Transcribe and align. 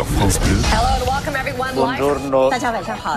sur 0.00 0.06
France 0.06 0.40
Bleu. 0.40 1.09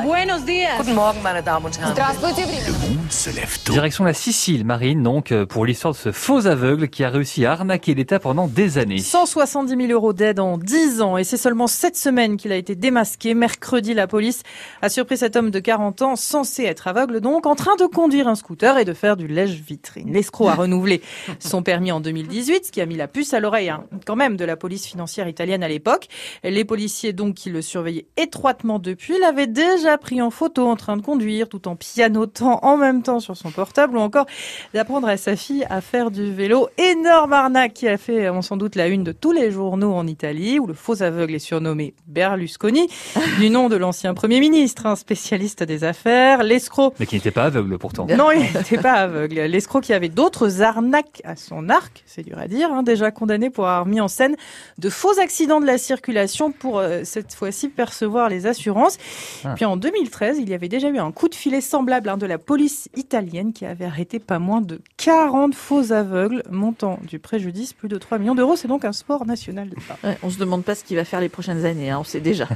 Buenos 0.03 0.45
días. 0.45 0.77
Guten 0.77 0.95
Morgen, 0.95 1.21
meine 1.23 1.41
Damen 1.41 1.65
und 1.65 1.79
Herren. 1.79 1.95
Le 1.95 2.87
monde 2.87 3.11
se 3.11 3.29
lève 3.29 3.59
tôt. 3.63 3.71
Direction 3.73 4.03
la 4.03 4.13
Sicile, 4.13 4.65
Marine, 4.65 5.01
donc, 5.03 5.31
euh, 5.31 5.45
pour 5.45 5.65
l'histoire 5.65 5.93
de 5.93 5.97
ce 5.97 6.11
faux 6.11 6.45
aveugle 6.47 6.89
qui 6.89 7.03
a 7.03 7.09
réussi 7.09 7.45
à 7.45 7.53
arnaquer 7.53 7.93
l'État 7.93 8.19
pendant 8.19 8.47
des 8.47 8.77
années. 8.77 8.97
170 8.99 9.87
000 9.87 9.91
euros 9.91 10.11
d'aide 10.11 10.39
en 10.39 10.57
10 10.57 11.01
ans 11.01 11.17
et 11.17 11.23
c'est 11.23 11.37
seulement 11.37 11.67
cette 11.67 11.95
semaine 11.95 12.35
qu'il 12.35 12.51
a 12.51 12.57
été 12.57 12.75
démasqué. 12.75 13.33
Mercredi, 13.33 13.93
la 13.93 14.07
police 14.07 14.43
a 14.81 14.89
surpris 14.89 15.17
cet 15.17 15.35
homme 15.35 15.49
de 15.49 15.59
40 15.59 16.01
ans, 16.01 16.15
censé 16.15 16.63
être 16.63 16.87
aveugle 16.87 17.21
donc, 17.21 17.45
en 17.45 17.55
train 17.55 17.75
de 17.77 17.85
conduire 17.85 18.27
un 18.27 18.35
scooter 18.35 18.77
et 18.77 18.85
de 18.85 18.93
faire 18.93 19.15
du 19.15 19.27
lèche-vitrine. 19.27 20.11
L'escroc 20.11 20.49
a 20.49 20.55
renouvelé 20.55 21.01
son 21.39 21.63
permis 21.63 21.91
en 21.91 22.01
2018, 22.01 22.65
ce 22.65 22.71
qui 22.71 22.81
a 22.81 22.85
mis 22.85 22.97
la 22.97 23.07
puce 23.07 23.33
à 23.33 23.39
l'oreille 23.39 23.69
hein, 23.69 23.85
quand 24.05 24.15
même 24.15 24.35
de 24.35 24.45
la 24.45 24.57
police 24.57 24.85
financière 24.85 25.27
italienne 25.27 25.63
à 25.63 25.67
l'époque. 25.67 26.07
Les 26.43 26.65
policiers 26.65 27.13
donc 27.13 27.35
qui 27.35 27.49
le 27.49 27.61
surveillaient 27.61 27.92
étroitement 28.17 28.79
depuis 28.79 29.19
l'avaient 29.19 29.47
déjà 29.47 29.97
pris 29.97 30.21
en 30.21 30.29
photo 30.29 30.67
en 30.67 30.75
train 30.75 30.97
de 30.97 31.01
conduire 31.01 31.49
tout 31.49 31.67
en 31.67 31.75
pianotant 31.75 32.59
en 32.63 32.77
même 32.77 33.03
temps 33.03 33.19
sur 33.19 33.37
son 33.37 33.51
portable 33.51 33.97
ou 33.97 34.01
encore 34.01 34.25
d'apprendre 34.73 35.07
à 35.07 35.17
sa 35.17 35.35
fille 35.35 35.65
à 35.69 35.81
faire 35.81 36.11
du 36.11 36.31
vélo. 36.31 36.69
Énorme 36.77 37.33
arnaque 37.33 37.73
qui 37.73 37.87
a 37.87 37.97
fait 37.97 38.29
on 38.29 38.41
sans 38.41 38.57
doute 38.57 38.75
la 38.75 38.87
une 38.87 39.03
de 39.03 39.11
tous 39.11 39.31
les 39.31 39.51
journaux 39.51 39.93
en 39.93 40.07
Italie 40.07 40.59
où 40.59 40.67
le 40.67 40.73
faux 40.73 41.01
aveugle 41.01 41.35
est 41.35 41.39
surnommé 41.39 41.93
Berlusconi 42.07 42.87
du 43.39 43.49
nom 43.49 43.69
de 43.69 43.75
l'ancien 43.75 44.13
premier 44.13 44.39
ministre, 44.39 44.85
un 44.85 44.95
spécialiste 44.95 45.63
des 45.63 45.83
affaires, 45.83 46.43
l'escroc. 46.43 46.93
Mais 46.99 47.05
qui 47.05 47.15
n'était 47.15 47.31
pas 47.31 47.45
aveugle 47.45 47.77
pourtant. 47.77 48.07
Non, 48.07 48.31
il 48.31 48.41
n'était 48.41 48.77
pas 48.77 48.93
aveugle. 48.93 49.35
L'escroc 49.41 49.81
qui 49.81 49.93
avait 49.93 50.09
d'autres 50.09 50.61
arnaques 50.61 51.21
à 51.23 51.35
son 51.35 51.69
arc, 51.69 52.03
c'est 52.05 52.23
dur 52.23 52.37
à 52.37 52.47
dire, 52.47 52.71
hein, 52.71 52.83
déjà 52.83 53.11
condamné 53.11 53.49
pour 53.49 53.67
avoir 53.67 53.85
mis 53.85 54.01
en 54.01 54.07
scène 54.07 54.35
de 54.77 54.89
faux 54.89 55.19
accidents 55.19 55.61
de 55.61 55.65
la 55.65 55.77
circulation 55.77 56.51
pour 56.51 56.79
euh, 56.79 57.01
cette 57.03 57.33
fois-ci 57.33 57.69
percevoir 57.83 58.29
les 58.29 58.47
assurances. 58.47 58.97
Ah. 59.43 59.55
Puis 59.55 59.65
en 59.65 59.75
2013, 59.75 60.37
il 60.39 60.47
y 60.49 60.53
avait 60.53 60.69
déjà 60.69 60.87
eu 60.87 60.99
un 60.99 61.11
coup 61.11 61.27
de 61.27 61.35
filet 61.35 61.59
semblable 61.59 62.07
hein, 62.07 62.15
de 62.15 62.25
la 62.25 62.37
police 62.37 62.87
italienne 62.95 63.51
qui 63.51 63.65
avait 63.65 63.83
arrêté 63.83 64.19
pas 64.19 64.39
moins 64.39 64.61
de 64.61 64.79
40 64.95 65.53
faux 65.53 65.91
aveugles, 65.91 66.43
montant 66.49 66.97
du 67.05 67.19
préjudice 67.19 67.73
plus 67.73 67.89
de 67.89 67.97
3 67.97 68.19
millions 68.19 68.35
d'euros. 68.35 68.55
C'est 68.55 68.69
donc 68.69 68.85
un 68.85 68.93
sport 68.93 69.25
national. 69.25 69.69
Ouais, 70.05 70.17
on 70.23 70.29
se 70.29 70.37
demande 70.37 70.63
pas 70.63 70.75
ce 70.75 70.85
qu'il 70.85 70.95
va 70.95 71.03
faire 71.03 71.19
les 71.19 71.27
prochaines 71.27 71.65
années, 71.65 71.89
hein, 71.89 71.97
on 71.99 72.05
sait 72.05 72.21
déjà. 72.21 72.47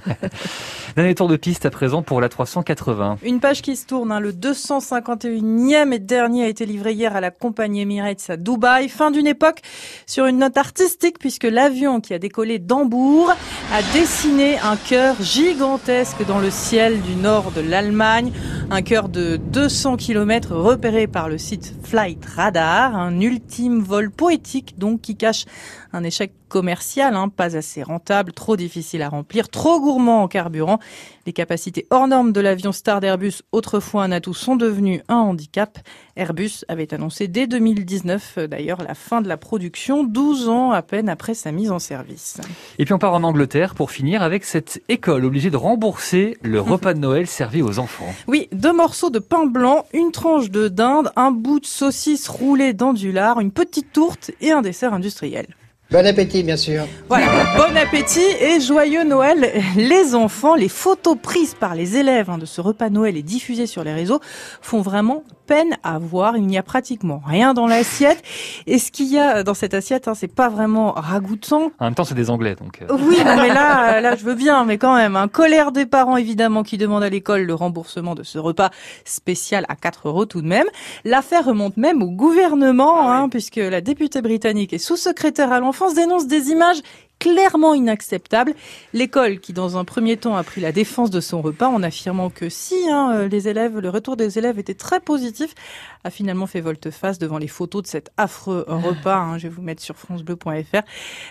Dernier 0.96 1.14
tour 1.14 1.28
de 1.28 1.36
piste 1.36 1.66
à 1.66 1.72
présent 1.72 2.02
pour 2.02 2.22
la 2.22 2.30
380. 2.30 3.18
Une 3.24 3.42
page 3.42 3.62
qui 3.62 3.76
se 3.76 3.86
tourne, 3.86 4.14
hein, 4.14 4.22
le 4.22 4.32
251e 4.32 5.92
et 5.92 6.00
dernier 6.00 6.46
a 6.46 6.48
été 6.48 6.66
livré 6.66 6.94
hier 6.94 7.18
à 7.18 7.20
la 7.20 7.32
compagnie 7.32 7.82
Emirates 7.82 8.30
à 8.30 8.38
Dubaï. 8.38 8.88
Fin 8.88 9.12
d'une 9.12 9.28
époque 9.28 9.60
sur 10.06 10.26
une 10.26 10.38
note 10.38 10.56
artistique 10.56 11.20
puisque 11.20 11.44
l'avion 11.44 12.00
qui 12.00 12.14
a 12.14 12.20
décollé 12.20 12.60
d'Hambourg 12.60 13.34
a 13.74 13.82
dessiné 13.94 14.58
un 14.60 14.78
cœur 14.78 15.16
gigantesque 15.22 16.26
dans 16.26 16.40
le 16.40 16.50
ciel 16.50 17.02
du 17.02 17.16
nord 17.16 17.52
de 17.52 17.60
l'Allemagne. 17.62 18.32
Un 18.70 18.82
cœur 18.82 19.08
de 19.08 19.38
200 19.38 19.96
km 19.96 20.54
repéré 20.54 21.08
par 21.08 21.30
le 21.30 21.38
site 21.38 21.74
Flight 21.84 22.26
Radar. 22.26 22.98
Un 22.98 23.22
ultime 23.22 23.80
vol 23.80 24.12
poétique 24.12 24.78
donc 24.78 25.00
qui 25.00 25.16
cache 25.16 25.46
un 25.94 26.04
échec 26.04 26.34
commercial, 26.48 27.16
hein, 27.16 27.30
pas 27.30 27.56
assez 27.58 27.84
rentable, 27.84 28.32
trop 28.32 28.56
difficile 28.56 29.02
à 29.02 29.10
remplir, 29.10 29.50
trop 29.50 29.80
gourmand 29.80 30.24
en 30.24 30.28
carburant. 30.28 30.80
Les 31.26 31.34
capacités 31.34 31.86
hors 31.90 32.08
normes 32.08 32.32
de 32.32 32.40
l'avion 32.40 32.72
Star 32.72 33.02
d'Airbus, 33.02 33.42
autrefois 33.52 34.04
un 34.04 34.12
atout, 34.12 34.34
sont 34.34 34.56
devenues 34.56 35.02
un 35.10 35.16
handicap. 35.18 35.78
Airbus 36.16 36.64
avait 36.68 36.94
annoncé 36.94 37.28
dès 37.28 37.48
2019 37.48 38.36
euh, 38.38 38.48
d'ailleurs 38.48 38.82
la 38.82 38.96
fin 38.96 39.22
de 39.22 39.28
la 39.28 39.38
production, 39.38 40.04
12 40.04 40.50
ans 40.50 40.72
à 40.72 40.82
peine 40.82 41.10
après 41.10 41.34
sa 41.34 41.52
mise 41.52 41.72
en 41.72 41.80
service. 41.80 42.40
Et 42.80 42.86
puis 42.86 42.94
on 42.94 43.00
part 43.00 43.14
en 43.14 43.24
Angleterre 43.24 43.76
pour 43.76 43.92
finir 43.92 44.24
avec 44.24 44.46
cette 44.46 44.82
école 44.88 45.26
obligée 45.26 45.50
de 45.50 45.58
rembourser 45.58 46.38
le 46.42 46.62
repas 46.68 46.94
de 46.94 47.00
Noël 47.00 47.28
servi 47.28 47.62
aux 47.62 47.80
enfants. 47.80 48.14
Oui, 48.28 48.48
deux 48.58 48.74
morceaux 48.74 49.10
de 49.10 49.20
pain 49.20 49.46
blanc, 49.46 49.86
une 49.94 50.12
tranche 50.12 50.50
de 50.50 50.68
dinde, 50.68 51.12
un 51.16 51.32
bout 51.32 51.60
de 51.60 51.66
saucisse 51.66 52.28
roulée 52.28 52.74
dans 52.74 52.92
du 52.92 53.12
lard, 53.12 53.40
une 53.40 53.52
petite 53.52 53.94
tourte 53.94 54.32
et 54.42 54.52
un 54.52 54.62
dessert 54.62 54.94
industriel. 54.94 55.48
Bon 55.90 56.06
appétit, 56.06 56.44
bien 56.44 56.58
sûr. 56.58 56.86
Voilà, 57.08 57.28
bon 57.56 57.78
appétit 57.78 58.20
et 58.42 58.60
joyeux 58.60 59.06
Noël 59.06 59.50
les 59.78 60.16
enfants. 60.16 60.56
Les 60.56 60.68
photos 60.68 61.16
prises 61.22 61.54
par 61.54 61.76
les 61.76 61.96
élèves 61.96 62.30
hein, 62.30 62.38
de 62.38 62.46
ce 62.46 62.60
repas 62.60 62.90
Noël 62.90 63.16
et 63.16 63.24
diffusées 63.24 63.68
sur 63.68 63.86
les 63.86 63.94
réseaux 63.94 64.20
font 64.62 64.82
vraiment 64.82 65.24
peine 65.46 65.78
à 65.84 65.98
voir. 65.98 66.36
Il 66.36 66.46
n'y 66.46 66.58
a 66.58 66.64
pratiquement 66.64 67.22
rien 67.26 67.54
dans 67.54 67.68
l'assiette. 67.68 68.22
Et 68.66 68.80
ce 68.80 68.92
qu'il 68.92 69.06
y 69.08 69.18
a 69.18 69.44
dans 69.44 69.54
cette 69.54 69.74
assiette, 69.74 70.10
hein, 70.10 70.14
c'est 70.14 70.28
pas 70.28 70.50
vraiment 70.50 70.92
ragoûtant. 70.92 71.72
En 71.80 71.86
même 71.86 71.96
temps, 71.96 72.04
c'est 72.04 72.16
des 72.16 72.30
Anglais, 72.30 72.56
donc. 72.60 72.82
euh, 72.82 72.88
Oui, 73.00 73.16
non, 73.26 73.38
mais 73.38 73.48
là, 73.48 74.02
là, 74.02 74.18
je 74.18 74.26
veux 74.26 74.36
bien, 74.36 74.66
mais 74.66 74.78
quand 74.78 74.94
même, 74.94 75.16
un 75.16 75.30
colère 75.30 75.72
des 75.72 75.86
parents 75.86 76.18
évidemment 76.18 76.64
qui 76.64 76.78
demandent 76.78 77.04
à 77.04 77.10
l'école 77.10 77.44
le 77.44 77.54
remboursement 77.54 78.14
de 78.14 78.24
ce 78.24 78.40
repas 78.40 78.72
spécial 79.06 79.66
à 79.70 79.78
4 79.78 80.10
euros 80.10 80.26
tout 80.26 80.42
de 80.42 80.48
même. 80.48 80.68
L'affaire 81.06 81.46
remonte 81.46 81.78
même 81.78 82.04
au 82.04 82.10
gouvernement, 82.12 83.10
hein, 83.10 83.30
puisque 83.30 83.56
la 83.56 83.80
députée 83.80 84.22
britannique 84.22 84.74
et 84.74 84.80
sous-secrétaire 84.80 85.54
à 85.54 85.62
l'enfance 85.62 85.77
dénonce 85.96 86.28
des 86.28 86.50
images 86.50 86.78
clairement 87.20 87.74
inacceptables. 87.74 88.54
L'école, 88.94 89.40
qui 89.40 89.52
dans 89.52 89.76
un 89.76 89.84
premier 89.86 90.18
temps 90.18 90.36
a 90.36 90.44
pris 90.44 90.62
la 90.62 90.72
défense 90.72 91.10
de 91.10 91.20
son 91.20 91.42
repas 91.42 91.68
en 91.68 91.82
affirmant 91.82 92.30
que 92.30 92.48
si 92.48 92.76
hein, 92.92 93.12
euh, 93.16 93.28
les 93.28 93.48
élèves, 93.48 93.80
le 93.80 93.90
retour 93.90 94.16
des 94.18 94.38
élèves 94.38 94.60
était 94.60 94.76
très 94.76 95.00
positif, 95.00 95.56
a 96.04 96.12
finalement 96.12 96.46
fait 96.46 96.62
volte-face 96.62 97.18
devant 97.18 97.40
les 97.40 97.48
photos 97.48 97.82
de 97.82 97.88
cet 97.88 98.12
affreux 98.18 98.64
repas. 98.68 99.16
hein. 99.18 99.40
je 99.40 99.48
vais 99.48 99.54
vous 99.56 99.64
mettre 99.64 99.82
sur 99.82 99.96
francebleu.fr 99.96 100.82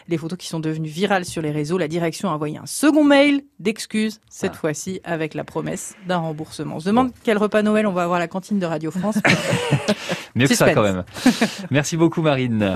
les 0.09 0.19
photos 0.19 0.37
qui 0.37 0.49
sont 0.49 0.59
devenues 0.59 0.89
virales 0.89 1.25
sur 1.25 1.41
les 1.41 1.53
réseaux. 1.53 1.79
La 1.79 1.87
direction 1.87 2.31
a 2.31 2.33
envoyé 2.33 2.59
un 2.59 2.67
second 2.67 3.05
mail 3.05 3.43
d'excuses, 3.61 4.19
cette 4.29 4.53
Ah. 4.55 4.59
fois-ci 4.59 5.01
avec 5.05 5.35
la 5.35 5.45
promesse 5.45 5.95
d'un 6.09 6.19
remboursement. 6.19 6.77
On 6.77 6.81
se 6.81 6.87
demande 6.87 7.13
quel 7.23 7.39
repas 7.39 7.63
Noël 7.63 7.87
on 7.87 7.93
va 7.93 8.03
avoir 8.03 8.17
à 8.17 8.21
la 8.21 8.29
cantine 8.29 8.59
de 8.59 8.67
Radio 8.67 8.91
France. 8.91 9.19
Mieux 10.35 10.49
que 10.49 10.55
ça 10.57 10.75
quand 10.75 10.83
même. 10.83 11.05
Merci 11.71 11.97
beaucoup 11.97 12.23
Marine. 12.23 12.75